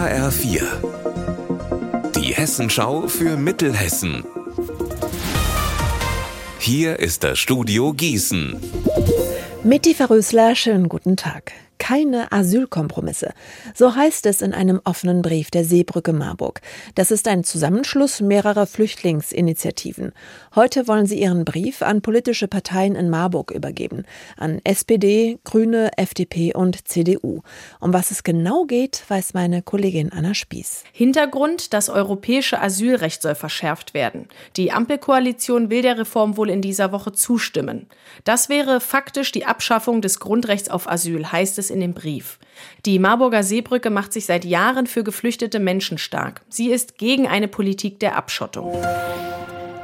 [0.00, 0.62] HR4.
[2.16, 4.24] Die Hessenschau für Mittelhessen.
[6.58, 8.58] Hier ist das Studio Gießen.
[9.62, 13.32] Mitti Verrösler, schönen guten Tag keine Asylkompromisse.
[13.74, 16.60] So heißt es in einem offenen Brief der Seebrücke Marburg.
[16.94, 20.12] Das ist ein Zusammenschluss mehrerer Flüchtlingsinitiativen.
[20.54, 24.04] Heute wollen sie ihren Brief an politische Parteien in Marburg übergeben.
[24.36, 27.40] An SPD, Grüne, FDP und CDU.
[27.80, 30.84] Um was es genau geht, weiß meine Kollegin Anna Spieß.
[30.92, 34.28] Hintergrund, das europäische Asylrecht soll verschärft werden.
[34.56, 37.86] Die Ampelkoalition will der Reform wohl in dieser Woche zustimmen.
[38.24, 42.38] Das wäre faktisch die Abschaffung des Grundrechts auf Asyl, heißt es in dem Brief.
[42.84, 46.42] Die Marburger Seebrücke macht sich seit Jahren für geflüchtete Menschen stark.
[46.48, 48.76] Sie ist gegen eine Politik der Abschottung.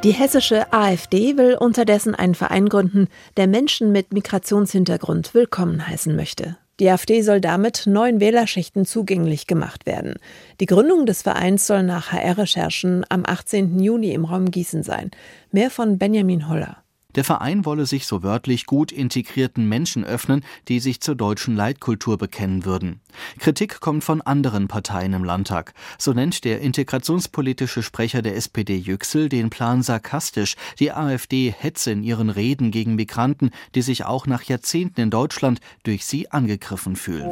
[0.04, 6.56] Die hessische AfD will unterdessen einen Verein gründen, der Menschen mit Migrationshintergrund willkommen heißen möchte.
[6.78, 10.16] Die AfD soll damit neuen Wählerschichten zugänglich gemacht werden.
[10.60, 13.80] Die Gründung des Vereins soll nach HR-Recherchen am 18.
[13.80, 15.10] Juni im Raum Gießen sein.
[15.50, 16.76] Mehr von Benjamin Holler.
[17.16, 22.18] Der Verein wolle sich so wörtlich gut integrierten Menschen öffnen, die sich zur deutschen Leitkultur
[22.18, 23.00] bekennen würden.
[23.38, 25.72] Kritik kommt von anderen Parteien im Landtag.
[25.98, 30.56] So nennt der integrationspolitische Sprecher der SPD Yüksel den Plan sarkastisch.
[30.78, 35.60] Die AfD hetze in ihren Reden gegen Migranten, die sich auch nach Jahrzehnten in Deutschland
[35.84, 37.30] durch sie angegriffen fühlen.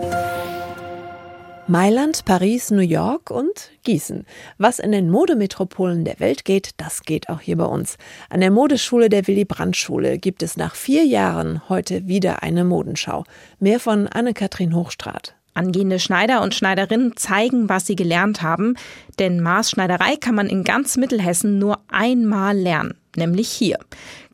[1.67, 4.27] Mailand, Paris, New York und Gießen.
[4.59, 7.97] Was in den Modemetropolen der Welt geht, das geht auch hier bei uns.
[8.29, 12.65] An der Modeschule der Willy Brandt Schule gibt es nach vier Jahren heute wieder eine
[12.65, 13.25] Modenschau.
[13.61, 15.37] Mehr von Anne-Kathrin Hochstrat.
[15.55, 18.75] Angehende Schneider und Schneiderinnen zeigen, was sie gelernt haben,
[19.19, 23.79] denn Maßschneiderei kann man in ganz Mittelhessen nur einmal lernen, nämlich hier.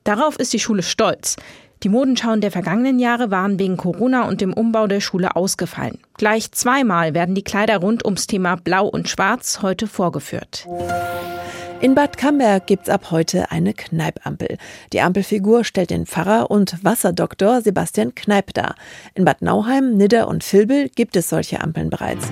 [0.03, 1.37] Darauf ist die Schule stolz.
[1.83, 5.99] Die Modenschauen der vergangenen Jahre waren wegen Corona und dem Umbau der Schule ausgefallen.
[6.19, 10.67] Gleich zweimal werden die Kleider rund ums Thema Blau und Schwarz heute vorgeführt.
[11.81, 14.59] In Bad Camberg gibt's ab heute eine Kneipampel.
[14.93, 18.75] Die Ampelfigur stellt den Pfarrer und Wasserdoktor Sebastian Kneip dar.
[19.15, 22.31] In Bad Nauheim, Nidder und Vilbel gibt es solche Ampeln bereits.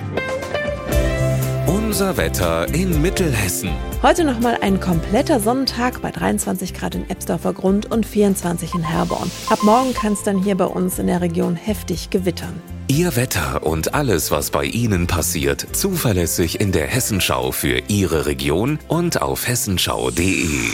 [1.89, 3.71] Unser Wetter in Mittelhessen.
[4.03, 9.31] Heute nochmal ein kompletter Sonnentag bei 23 Grad in Ebsdorfer Grund und 24 in Herborn.
[9.49, 12.61] Ab morgen kann es dann hier bei uns in der Region heftig gewittern.
[12.89, 18.77] Ihr Wetter und alles, was bei Ihnen passiert, zuverlässig in der Hessenschau für Ihre Region
[18.87, 20.69] und auf hessenschau.de.